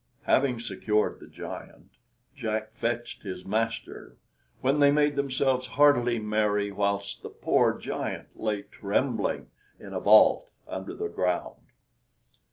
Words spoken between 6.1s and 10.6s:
merry whilst the poor giant lay trembling in a vault